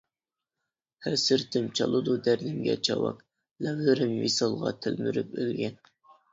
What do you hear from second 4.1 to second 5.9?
ۋىسالغا تەلمۈرۈپ ئۆلگەن.